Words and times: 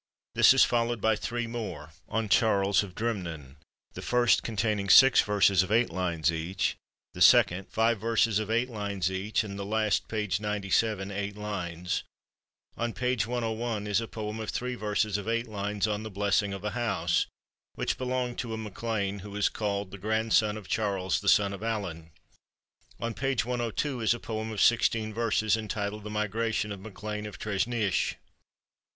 This 0.33 0.51
is 0.51 0.65
followed 0.65 0.99
by 0.99 1.15
three 1.15 1.45
more, 1.45 1.91
on 2.09 2.27
Charles 2.27 2.81
of 2.81 2.95
Drimnin: 2.95 3.57
the 3.93 4.01
first 4.01 4.41
containing 4.41 4.89
six 4.89 5.21
verses 5.21 5.61
of 5.61 5.71
eight 5.71 5.91
lines 5.91 6.31
each, 6.31 6.75
the 7.13 7.21
second, 7.21 7.67
five 7.69 7.99
verses 7.99 8.39
of 8.39 8.49
eight 8.49 8.71
lines 8.71 9.11
each, 9.11 9.43
and 9.43 9.59
the 9.59 9.63
last 9.63 10.07
(p. 10.07 10.27
97) 10.39 11.11
eight 11.11 11.37
lines. 11.37 12.03
On 12.75 12.93
page 12.95 13.27
101 13.27 13.85
is 13.85 14.01
a 14.01 14.07
poem 14.07 14.39
of 14.39 14.49
three 14.49 14.73
verses 14.73 15.19
of 15.19 15.27
eight 15.27 15.45
lines 15.47 15.87
on 15.87 16.01
the 16.01 16.09
"Blessing 16.09 16.51
of 16.51 16.63
a 16.63 16.71
House," 16.71 17.27
which 17.75 17.99
belonged 17.99 18.39
to 18.39 18.55
a 18.55 18.57
MacLean 18.57 19.19
who 19.19 19.35
is 19.35 19.49
called 19.49 19.91
the 19.91 19.99
"grandson 19.99 20.57
of 20.57 20.67
Charles 20.67 21.19
the 21.21 21.29
son 21.29 21.53
of 21.53 21.61
Allan." 21.61 22.09
On 22.99 23.13
page 23.13 23.45
102 23.45 24.01
is 24.01 24.13
a 24.15 24.19
poem 24.19 24.49
of 24.49 24.61
sixteen 24.61 25.13
verses, 25.13 25.55
entitled 25.55 26.03
"The 26.03 26.09
Migration 26.09 26.71
of 26.71 26.79
MacLean 26.79 27.27
of 27.27 27.37
Treshnish." 27.37 28.15